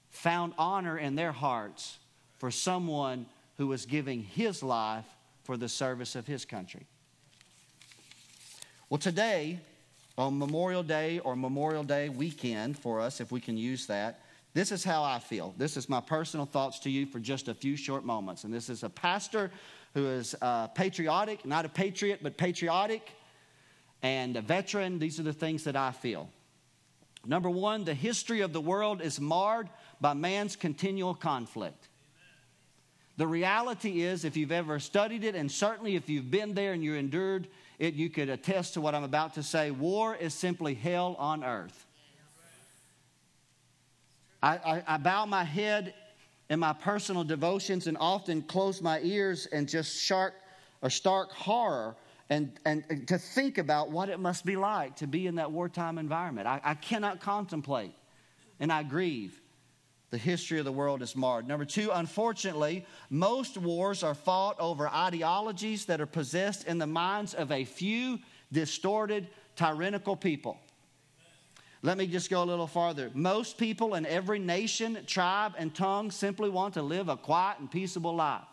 [0.09, 1.99] found honor in their hearts
[2.37, 3.25] for someone
[3.57, 5.05] who was giving his life
[5.47, 6.85] for the service of his country.
[8.89, 9.61] Well, today,
[10.17, 14.19] on Memorial Day or Memorial Day weekend for us, if we can use that,
[14.53, 15.55] this is how I feel.
[15.57, 18.43] This is my personal thoughts to you for just a few short moments.
[18.43, 19.49] And this is a pastor
[19.93, 23.13] who is uh, patriotic, not a patriot, but patriotic,
[24.03, 24.99] and a veteran.
[24.99, 26.27] These are the things that I feel.
[27.25, 29.69] Number one, the history of the world is marred
[30.01, 31.86] by man's continual conflict.
[33.17, 36.83] The reality is, if you've ever studied it, and certainly if you've been there and
[36.83, 37.47] you endured
[37.79, 39.71] it, you could attest to what I'm about to say.
[39.71, 41.85] War is simply hell on earth.
[44.41, 45.95] I, I, I bow my head
[46.49, 50.35] in my personal devotions and often close my ears and just shark
[50.83, 51.95] or stark horror
[52.29, 55.51] and, and, and, to think about what it must be like to be in that
[55.51, 56.45] wartime environment.
[56.45, 57.93] I, I cannot contemplate
[58.59, 59.41] and I grieve.
[60.09, 61.47] The history of the world is marred.
[61.47, 67.33] Number two, unfortunately, most wars are fought over ideologies that are possessed in the minds
[67.33, 68.19] of a few
[68.51, 70.57] distorted, tyrannical people.
[71.81, 73.11] Let me just go a little farther.
[73.13, 77.69] Most people in every nation, tribe, and tongue simply want to live a quiet and
[77.69, 78.43] peaceable life.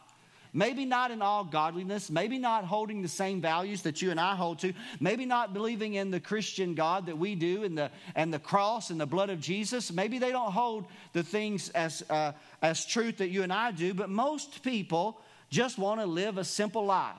[0.57, 4.37] Maybe not in all godliness, maybe not holding the same values that you and I
[4.37, 8.33] hold to, maybe not believing in the Christian God that we do and the, and
[8.33, 9.93] the cross and the blood of Jesus.
[9.93, 13.95] Maybe they don't hold the things as, uh, as truth that you and I do,
[13.95, 17.17] but most people just want to live a simple life.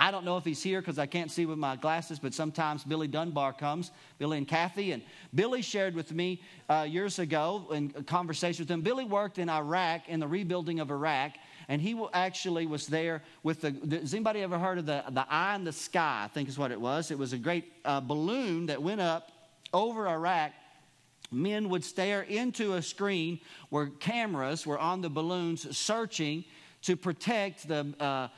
[0.00, 2.84] I don't know if he's here because I can't see with my glasses, but sometimes
[2.84, 4.92] Billy Dunbar comes, Billy and Kathy.
[4.92, 5.02] And
[5.34, 8.82] Billy shared with me uh, years ago in a conversation with him.
[8.82, 11.32] Billy worked in Iraq, in the rebuilding of Iraq,
[11.68, 13.74] and he actually was there with the.
[14.00, 16.22] Has anybody ever heard of the, the Eye in the Sky?
[16.24, 17.10] I think is what it was.
[17.10, 19.30] It was a great uh, balloon that went up
[19.72, 20.52] over Iraq.
[21.30, 26.44] Men would stare into a screen where cameras were on the balloons searching
[26.82, 28.28] to protect the, uh,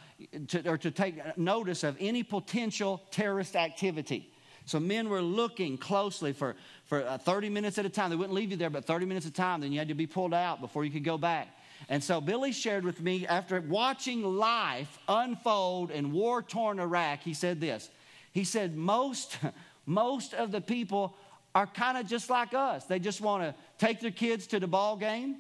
[0.49, 4.33] to, or to take notice of any potential terrorist activity.
[4.64, 8.11] So men were looking closely for, for uh, 30 minutes at a time.
[8.11, 9.61] They wouldn't leave you there, but 30 minutes at a time.
[9.61, 11.49] Then you had to be pulled out before you could go back.
[11.88, 17.35] And so Billy shared with me after watching life unfold in war torn Iraq, he
[17.35, 17.90] said this.
[18.33, 19.38] He said, Most,
[19.87, 21.16] most of the people
[21.55, 22.85] are kind of just like us.
[22.85, 25.37] They just want to take their kids to the ball game.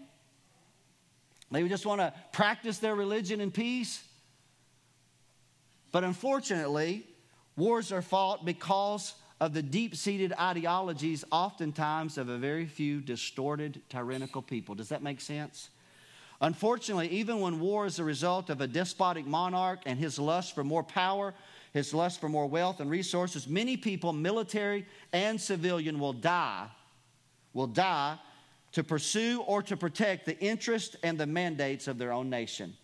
[1.50, 4.02] They just want to practice their religion in peace.
[5.92, 7.06] But unfortunately,
[7.56, 13.80] wars are fought because of the deep seated ideologies, oftentimes, of a very few distorted,
[13.88, 14.74] tyrannical people.
[14.74, 15.70] Does that make sense?
[16.40, 20.64] Unfortunately, even when war is a result of a despotic monarch and his lust for
[20.64, 21.34] more power,
[21.72, 26.66] his lust for more wealth and resources, many people, military and civilian, will die,
[27.52, 28.18] will die
[28.72, 32.74] to pursue or to protect the interests and the mandates of their own nation.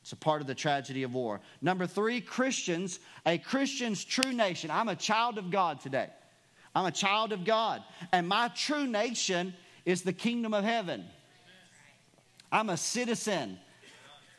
[0.00, 1.40] It's a part of the tragedy of war.
[1.60, 4.70] Number three, Christians, a Christian's true nation.
[4.70, 6.08] I'm a child of God today.
[6.74, 7.82] I'm a child of God.
[8.12, 9.52] And my true nation
[9.84, 11.04] is the kingdom of heaven.
[12.50, 13.58] I'm a citizen,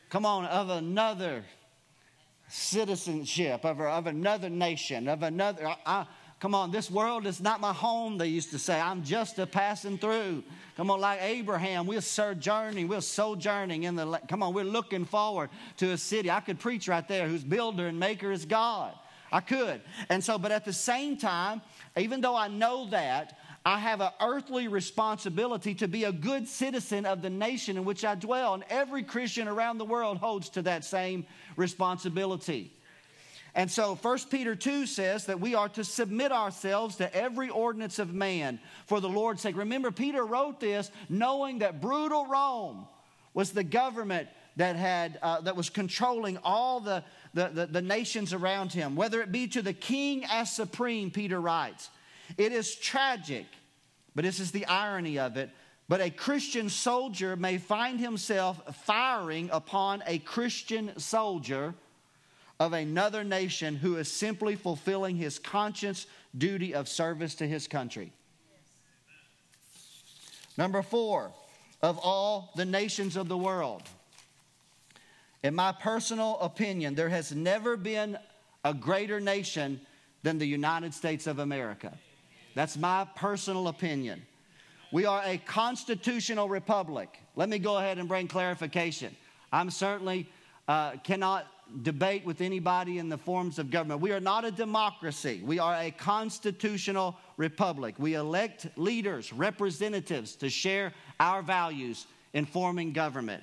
[0.08, 1.44] come on, of another
[2.48, 5.74] citizenship, of, of another nation, of another.
[5.84, 6.06] I,
[6.40, 8.80] come on, this world is not my home, they used to say.
[8.80, 10.42] I'm just a passing through.
[10.76, 15.50] Come on, like Abraham, we're sojourning, we're sojourning in the, come on, we're looking forward
[15.78, 16.30] to a city.
[16.30, 18.94] I could preach right there whose builder and maker is God.
[19.30, 19.82] I could.
[20.08, 21.60] And so, but at the same time,
[21.96, 23.37] even though I know that,
[23.68, 28.02] I have an earthly responsibility to be a good citizen of the nation in which
[28.02, 28.54] I dwell.
[28.54, 32.72] And every Christian around the world holds to that same responsibility.
[33.54, 37.98] And so 1 Peter 2 says that we are to submit ourselves to every ordinance
[37.98, 39.54] of man for the Lord's sake.
[39.54, 42.86] Remember, Peter wrote this knowing that brutal Rome
[43.34, 47.04] was the government that, had, uh, that was controlling all the,
[47.34, 51.38] the, the, the nations around him, whether it be to the king as supreme, Peter
[51.38, 51.90] writes.
[52.38, 53.44] It is tragic
[54.18, 55.48] but this is the irony of it.
[55.88, 61.72] But a Christian soldier may find himself firing upon a Christian soldier
[62.58, 68.10] of another nation who is simply fulfilling his conscience duty of service to his country.
[70.56, 71.30] Number four,
[71.80, 73.84] of all the nations of the world,
[75.44, 78.18] in my personal opinion, there has never been
[78.64, 79.80] a greater nation
[80.24, 81.96] than the United States of America.
[82.54, 84.22] That's my personal opinion.
[84.90, 87.18] We are a constitutional republic.
[87.36, 89.14] Let me go ahead and bring clarification.
[89.52, 90.28] I'm certainly
[90.66, 91.46] uh, cannot
[91.82, 94.00] debate with anybody in the forms of government.
[94.00, 95.42] We are not a democracy.
[95.44, 97.94] We are a constitutional republic.
[97.98, 103.42] We elect leaders, representatives to share our values in forming government.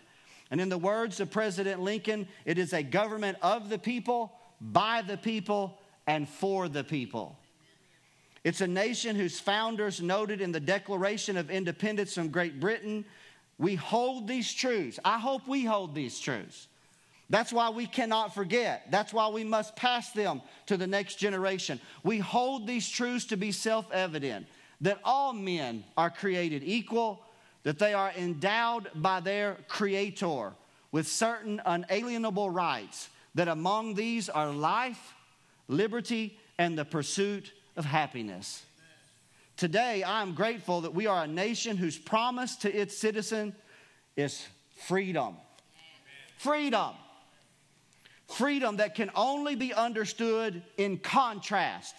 [0.51, 5.03] And in the words of President Lincoln, it is a government of the people, by
[5.05, 5.77] the people,
[6.07, 7.37] and for the people.
[8.45, 13.03] It's a nation whose founders noted in the Declaration of Independence from Great Britain,
[13.57, 14.99] we hold these truths.
[15.03, 16.67] I hope we hold these truths.
[17.27, 18.85] That's why we cannot forget.
[18.91, 21.81] That's why we must pass them to the next generation.
[22.03, 24.45] We hold these truths to be self evident
[24.81, 27.25] that all men are created equal,
[27.63, 30.51] that they are endowed by their Creator
[30.91, 35.15] with certain unalienable rights, that among these are life,
[35.67, 38.63] liberty, and the pursuit of happiness.
[39.57, 43.55] Today, I am grateful that we are a nation whose promise to its citizen
[44.17, 44.45] is
[44.87, 45.37] freedom.
[46.37, 46.93] Freedom.
[48.27, 51.95] Freedom that can only be understood in contrast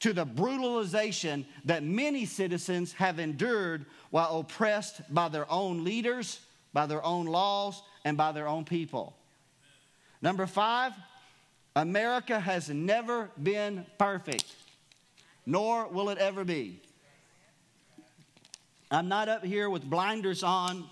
[0.00, 6.40] to the brutalization that many citizens have endured while oppressed by their own leaders,
[6.72, 9.16] by their own laws, and by their own people.
[10.20, 10.92] Number five,
[11.74, 14.44] America has never been perfect
[15.46, 16.80] nor will it ever be.
[18.90, 20.84] I'm not up here with blinders on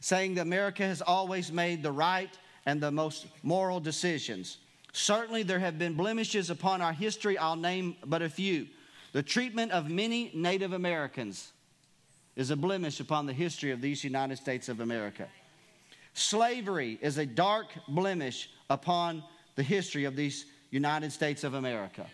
[0.00, 2.30] saying that America has always made the right
[2.66, 4.58] and the most moral decisions.
[4.92, 7.38] Certainly, there have been blemishes upon our history.
[7.38, 8.66] I'll name but a few.
[9.12, 11.52] The treatment of many Native Americans
[12.36, 15.28] is a blemish upon the history of these United States of America.
[16.14, 19.22] Slavery is a dark blemish upon
[19.56, 22.06] the history of these United States of America.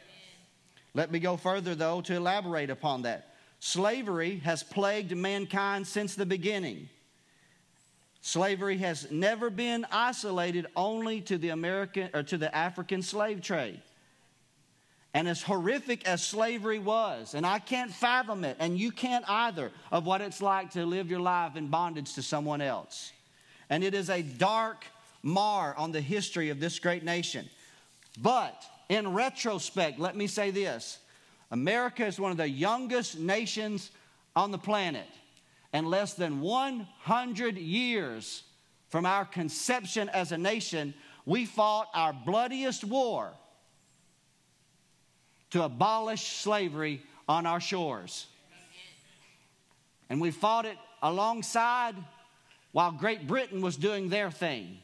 [0.94, 3.34] Let me go further, though, to elaborate upon that.
[3.60, 6.88] Slavery has plagued mankind since the beginning.
[8.22, 13.80] Slavery has never been isolated only to the American or to the African slave trade.
[15.12, 19.72] And as horrific as slavery was, and I can't fathom it, and you can't either,
[19.90, 23.12] of what it's like to live your life in bondage to someone else.
[23.68, 24.84] And it is a dark
[25.22, 27.48] mar on the history of this great nation.
[28.18, 30.98] But in retrospect, let me say this
[31.50, 33.90] America is one of the youngest nations
[34.36, 35.06] on the planet.
[35.72, 38.42] And less than 100 years
[38.88, 40.92] from our conception as a nation,
[41.24, 43.30] we fought our bloodiest war
[45.50, 48.26] to abolish slavery on our shores.
[50.08, 51.94] And we fought it alongside
[52.72, 54.78] while Great Britain was doing their thing.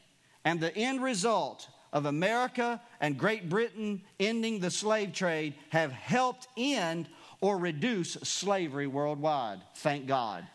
[0.44, 6.46] And the end result of America and Great Britain ending the slave trade have helped
[6.54, 7.08] end
[7.40, 9.62] or reduce slavery worldwide.
[9.76, 10.46] Thank God.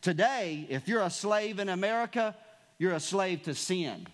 [0.00, 2.34] Today, if you're a slave in America,
[2.78, 4.06] you're a slave to sin.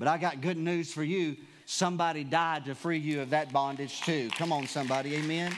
[0.00, 1.36] But I got good news for you.
[1.64, 4.30] Somebody died to free you of that bondage too.
[4.36, 5.14] Come on, somebody.
[5.14, 5.56] Amen.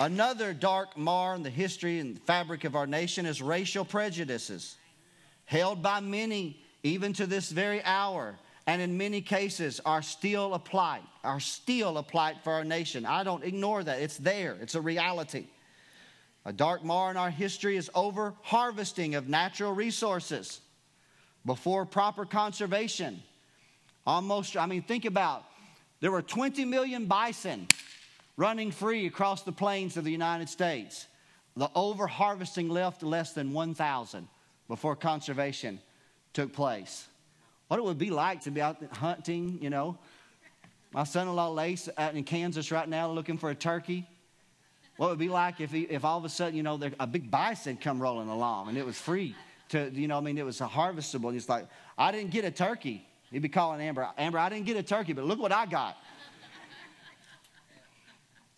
[0.00, 4.76] Another dark mar in the history and fabric of our nation is racial prejudices,
[5.46, 10.58] held by many even to this very hour, and in many cases are still a
[10.58, 13.06] plight, are still a plight for our nation.
[13.06, 14.00] I don't ignore that.
[14.00, 15.46] It's there, it's a reality.
[16.44, 20.60] A dark mar in our history is over harvesting of natural resources
[21.44, 23.22] before proper conservation.
[24.06, 25.44] Almost, I mean, think about
[26.00, 27.66] there were 20 million bison
[28.36, 31.06] running free across the plains of the United States.
[31.56, 34.28] The over harvesting left less than 1,000
[34.68, 35.80] before conservation
[36.32, 37.06] took place.
[37.68, 39.98] What it would be like to be out hunting, you know.
[40.92, 44.06] My son in law Lace out in Kansas right now looking for a turkey.
[44.96, 47.06] What would be like if, he, if all of a sudden, you know, there, a
[47.06, 49.34] big bison come rolling along and it was free
[49.68, 51.32] to, you know, I mean, it was harvestable.
[51.32, 53.06] He's like, I didn't get a turkey.
[53.30, 55.96] He'd be calling Amber, Amber, I didn't get a turkey, but look what I got.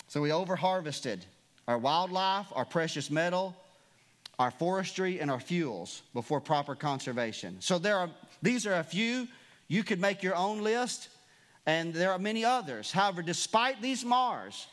[0.07, 1.25] so we over harvested
[1.67, 3.55] our wildlife, our precious metal,
[4.41, 7.59] our forestry, and our fuels before proper conservation.
[7.61, 8.09] So there are
[8.41, 9.29] these are a few.
[9.69, 11.11] You could make your own list,
[11.67, 12.91] and there are many others.
[12.91, 14.67] However, despite these mars,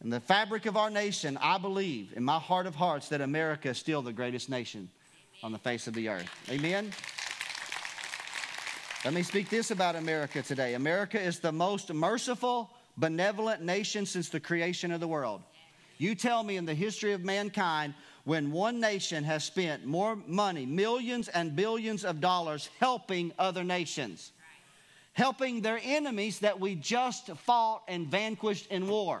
[0.00, 3.70] and the fabric of our nation, I believe in my heart of hearts that America
[3.70, 4.88] is still the greatest nation
[5.42, 6.30] on the face of the earth.
[6.48, 6.92] Amen.
[9.04, 10.74] Let me speak this about America today.
[10.74, 15.42] America is the most merciful, benevolent nation since the creation of the world.
[15.98, 17.94] You tell me in the history of mankind
[18.30, 24.30] when one nation has spent more money, millions and billions of dollars, helping other nations,
[25.14, 29.20] helping their enemies that we just fought and vanquished in war,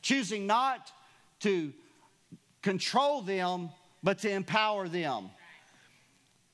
[0.00, 0.90] choosing not
[1.40, 1.74] to
[2.62, 3.68] control them,
[4.02, 5.28] but to empower them.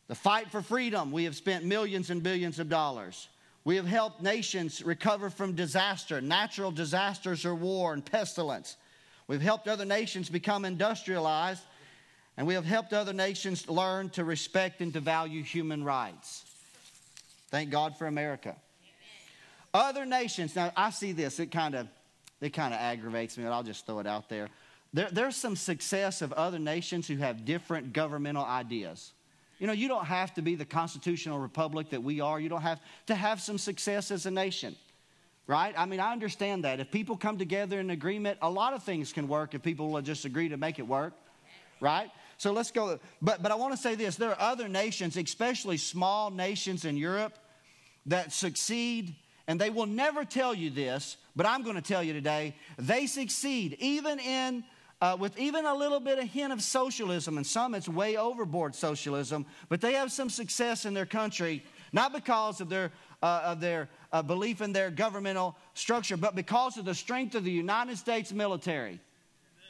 [0.08, 3.28] The fight for freedom, we have spent millions and billions of dollars.
[3.62, 8.76] We have helped nations recover from disaster, natural disasters or war and pestilence.
[9.30, 11.62] We've helped other nations become industrialized.
[12.36, 16.44] And we have helped other nations learn to respect and to value human rights.
[17.48, 18.56] Thank God for America.
[19.72, 21.86] Other nations, now I see this, it kind of
[22.40, 24.48] it kind of aggravates me, but I'll just throw it out there.
[24.92, 25.08] there.
[25.12, 29.12] There's some success of other nations who have different governmental ideas.
[29.60, 32.40] You know, you don't have to be the constitutional republic that we are.
[32.40, 34.74] You don't have to have some success as a nation,
[35.51, 35.74] right?
[35.76, 36.78] I mean, I understand that.
[36.78, 40.01] If people come together in agreement, a lot of things can work if people will
[40.01, 41.12] just agree to make it work,
[41.80, 42.09] right?
[42.38, 43.01] So let's go.
[43.20, 46.96] But, but I want to say this there are other nations, especially small nations in
[46.96, 47.36] Europe,
[48.07, 49.16] that succeed,
[49.48, 53.07] and they will never tell you this, but I'm going to tell you today they
[53.07, 54.64] succeed even in.
[55.03, 58.74] Uh, with even a little bit of hint of socialism, and some it's way overboard
[58.74, 62.92] socialism, but they have some success in their country, not because of their,
[63.22, 67.44] uh, of their uh, belief in their governmental structure, but because of the strength of
[67.44, 69.00] the United States military.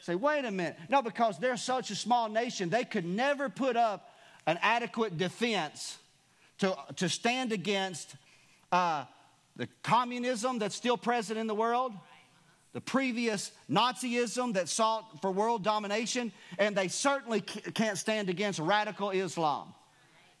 [0.01, 0.77] Say, wait a minute.
[0.89, 4.09] No, because they're such a small nation, they could never put up
[4.47, 5.97] an adequate defense
[6.57, 8.15] to, to stand against
[8.71, 9.05] uh,
[9.55, 11.93] the communism that's still present in the world,
[12.73, 19.11] the previous Nazism that sought for world domination, and they certainly can't stand against radical
[19.11, 19.73] Islam.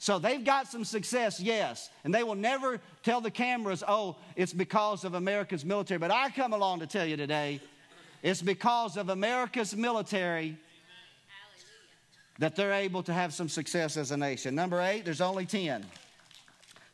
[0.01, 4.51] So they've got some success, yes, and they will never tell the cameras, oh, it's
[4.51, 5.99] because of America's military.
[5.99, 7.61] But I come along to tell you today
[8.23, 10.57] it's because of America's military
[12.39, 14.55] that they're able to have some success as a nation.
[14.55, 15.85] Number eight, there's only 10.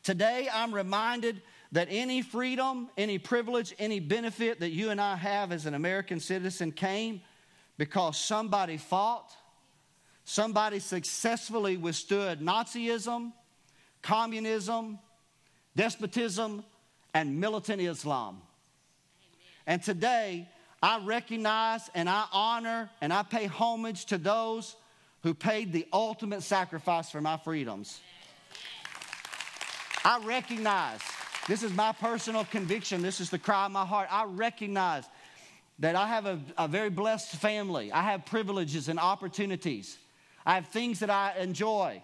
[0.02, 1.40] Today, I'm reminded
[1.72, 6.20] that any freedom, any privilege, any benefit that you and I have as an American
[6.20, 7.22] citizen came
[7.78, 9.34] because somebody fought,
[10.28, 13.32] somebody successfully withstood Nazism,
[14.02, 14.98] communism,
[15.74, 16.62] despotism,
[17.14, 18.42] and militant Islam.
[19.66, 20.46] And today,
[20.82, 24.76] I recognize and I honor and I pay homage to those
[25.22, 27.98] who paid the ultimate sacrifice for my freedoms.
[30.04, 31.00] I recognize,
[31.48, 34.08] this is my personal conviction, this is the cry of my heart.
[34.10, 35.04] I recognize
[35.78, 37.90] that I have a, a very blessed family.
[37.90, 39.96] I have privileges and opportunities.
[40.48, 42.02] I have things that I enjoy.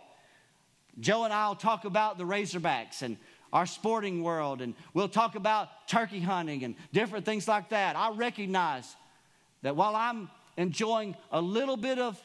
[1.01, 3.17] Joe and I will talk about the Razorbacks and
[3.55, 7.97] our sporting world, and we'll talk about turkey hunting and different things like that.
[7.97, 8.97] I recognize
[9.63, 10.29] that while I'm
[10.59, 12.21] enjoying a little bit of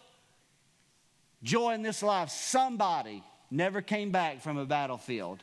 [1.41, 5.41] joy in this life, somebody never came back from a battlefield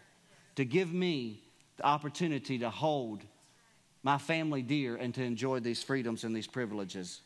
[0.57, 1.41] to give me
[1.79, 3.23] the opportunity to hold
[4.03, 7.23] my family dear and to enjoy these freedoms and these privileges.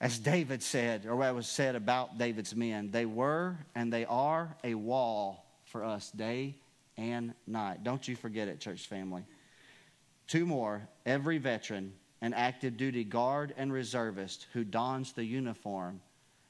[0.00, 4.56] As David said, or what was said about David's men, they were and they are
[4.62, 6.54] a wall for us day
[6.96, 7.82] and night.
[7.82, 9.24] Don't you forget it, church family.
[10.28, 16.00] Two more every veteran and active duty guard and reservist who dons the uniform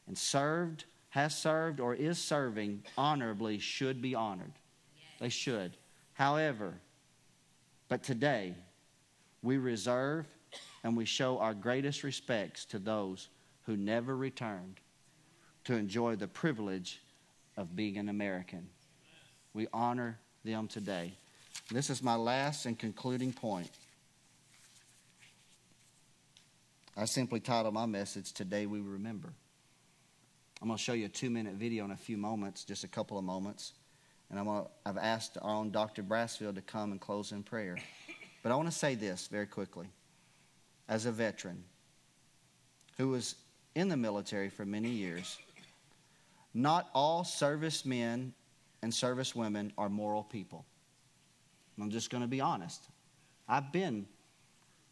[0.06, 4.52] and served, has served, or is serving honorably should be honored.
[5.20, 5.76] They should.
[6.12, 6.74] However,
[7.88, 8.54] but today,
[9.42, 10.26] we reserve
[10.82, 13.28] and we show our greatest respects to those
[13.68, 14.80] who never returned
[15.62, 17.02] to enjoy the privilege
[17.54, 18.66] of being an American.
[19.52, 21.12] We honor them today.
[21.70, 23.68] This is my last and concluding point.
[26.96, 29.34] I simply titled my message, Today We Remember.
[30.62, 32.88] I'm going to show you a two minute video in a few moments, just a
[32.88, 33.74] couple of moments.
[34.30, 36.02] And I'm to, I've asked our own Dr.
[36.02, 37.76] Brassfield to come and close in prayer.
[38.42, 39.88] But I want to say this very quickly.
[40.88, 41.64] As a veteran
[42.96, 43.34] who was
[43.78, 45.38] in the military for many years,
[46.52, 48.34] not all servicemen
[48.82, 50.64] and service women are moral people.
[51.80, 52.82] I'm just going to be honest.
[53.48, 54.06] I've been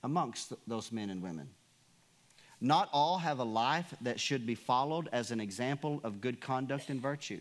[0.05, 1.49] amongst those men and women.
[2.61, 6.89] Not all have a life that should be followed as an example of good conduct
[6.89, 7.41] and virtue.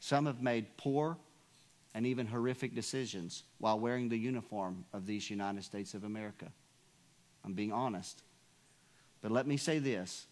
[0.00, 1.16] Some have made poor
[1.94, 6.46] and even horrific decisions while wearing the uniform of these United States of America.
[7.44, 8.22] I'm being honest.
[9.22, 10.26] But let me say this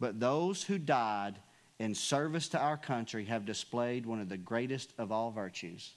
[0.00, 1.38] but those who died
[1.78, 5.94] in service to our country have displayed one of the greatest of all virtues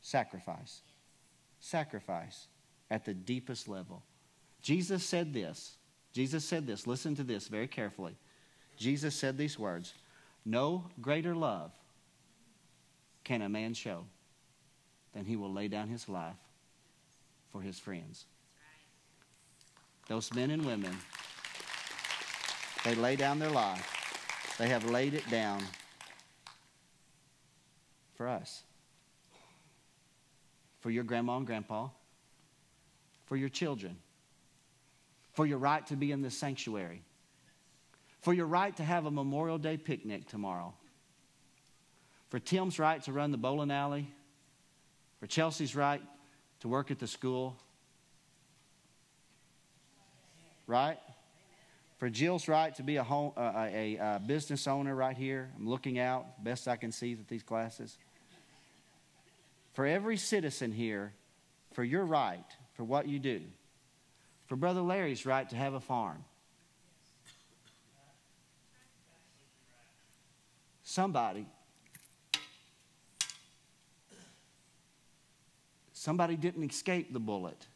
[0.00, 0.80] sacrifice.
[1.60, 2.48] Sacrifice
[2.90, 4.02] at the deepest level.
[4.62, 5.76] Jesus said this.
[6.12, 6.86] Jesus said this.
[6.86, 8.16] Listen to this very carefully.
[8.76, 9.94] Jesus said these words
[10.44, 11.72] No greater love
[13.24, 14.04] can a man show
[15.14, 16.36] than he will lay down his life
[17.50, 18.24] for his friends.
[20.08, 20.96] Those men and women,
[22.84, 24.00] they lay down their life
[24.60, 25.62] they have laid it down
[28.14, 28.62] for us,
[30.80, 31.88] for your grandma and grandpa,
[33.24, 33.96] for your children,
[35.32, 37.00] for your right to be in this sanctuary,
[38.20, 40.74] For your right to have a Memorial Day picnic tomorrow.
[42.28, 44.12] For Tim's right to run the bowling alley.
[45.20, 46.02] For Chelsea's right
[46.60, 47.56] to work at the school.
[50.66, 50.98] Right?
[52.00, 55.50] For Jill's right to be a, home, uh, a, a business owner right here.
[55.54, 57.98] I'm looking out, best I can see with these glasses.
[59.74, 61.12] For every citizen here,
[61.74, 63.42] for your right, for what you do.
[64.46, 66.24] For Brother Larry's right to have a farm.
[70.82, 71.46] Somebody
[75.92, 77.66] Somebody didn't escape the bullet.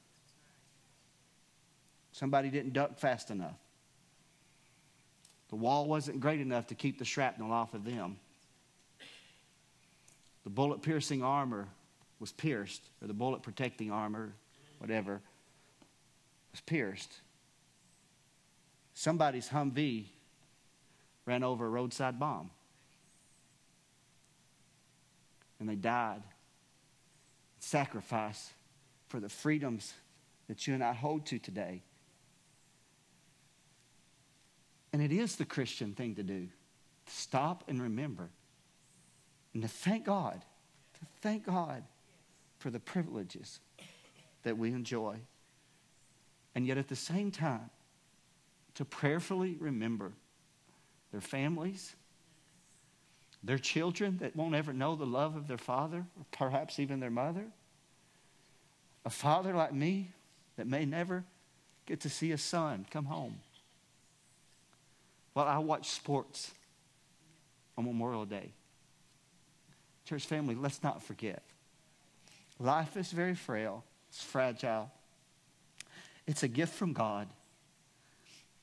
[2.12, 3.58] Somebody didn't duck fast enough.
[5.54, 8.16] The wall wasn't great enough to keep the shrapnel off of them.
[10.42, 11.68] The bullet piercing armor
[12.18, 14.32] was pierced, or the bullet protecting armor,
[14.78, 15.20] whatever,
[16.50, 17.20] was pierced.
[18.94, 20.06] Somebody's Humvee
[21.24, 22.50] ran over a roadside bomb.
[25.60, 26.24] And they died
[27.60, 28.50] sacrifice
[29.06, 29.94] for the freedoms
[30.48, 31.84] that you and I hold to today.
[34.94, 36.46] And it is the Christian thing to do
[37.06, 38.30] to stop and remember
[39.52, 40.40] and to thank God,
[40.94, 41.82] to thank God
[42.60, 43.58] for the privileges
[44.44, 45.16] that we enjoy.
[46.54, 47.70] And yet at the same time,
[48.76, 50.12] to prayerfully remember
[51.10, 51.96] their families
[53.42, 57.10] their children that won't ever know the love of their father, or perhaps even their
[57.10, 57.46] mother.
[59.04, 60.12] A father like me
[60.56, 61.24] that may never
[61.84, 63.40] get to see a son come home.
[65.34, 66.52] While I watch sports
[67.76, 68.52] on Memorial Day.
[70.04, 71.42] Church family, let's not forget.
[72.58, 74.90] Life is very frail, it's fragile.
[76.26, 77.28] It's a gift from God.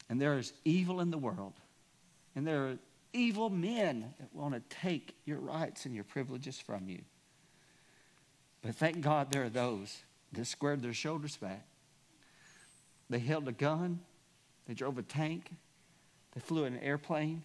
[0.09, 1.53] And there is evil in the world.
[2.35, 2.77] And there are
[3.13, 7.01] evil men that want to take your rights and your privileges from you.
[8.61, 10.01] But thank God there are those
[10.33, 11.65] that squared their shoulders back.
[13.09, 13.99] They held a gun,
[14.67, 15.51] they drove a tank,
[16.33, 17.43] they flew in an airplane,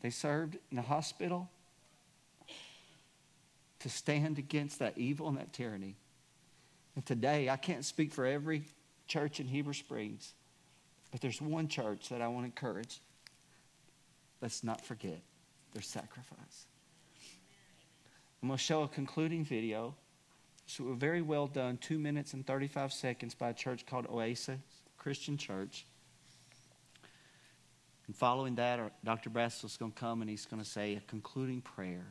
[0.00, 1.48] they served in a hospital
[3.80, 5.96] to stand against that evil and that tyranny.
[6.94, 8.64] And today, I can't speak for every
[9.06, 10.34] church in Heber Springs,
[11.10, 13.00] but there's one church that I want to encourage
[14.40, 15.20] let's not forget
[15.72, 16.66] their sacrifice.
[18.42, 19.94] I'm going to show a concluding video.
[20.66, 24.58] So, a very well done, two minutes and 35 seconds by a church called Oasis
[24.98, 25.86] Christian Church.
[28.08, 29.30] And following that, Dr.
[29.30, 32.06] Brassfield's going to come and he's going to say a concluding prayer.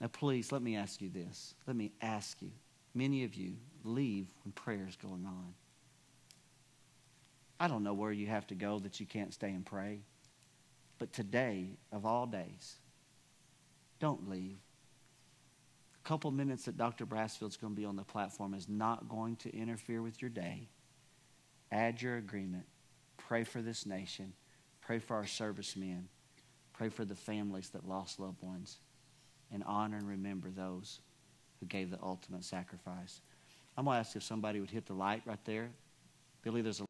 [0.00, 1.54] Now, please, let me ask you this.
[1.66, 2.50] Let me ask you.
[2.94, 5.54] Many of you leave when prayer is going on.
[7.60, 10.00] I don't know where you have to go that you can't stay and pray.
[10.98, 12.76] But today, of all days,
[14.00, 14.58] don't leave.
[16.04, 17.06] A couple minutes that Dr.
[17.06, 20.68] Brassfield's going to be on the platform is not going to interfere with your day.
[21.70, 22.64] Add your agreement.
[23.16, 24.32] Pray for this nation.
[24.88, 26.08] Pray for our servicemen.
[26.72, 28.78] Pray for the families that lost loved ones.
[29.52, 31.00] And honor and remember those
[31.60, 33.20] who gave the ultimate sacrifice.
[33.76, 35.68] I'm going to ask if somebody would hit the light right there.
[36.40, 36.87] Billy, there's a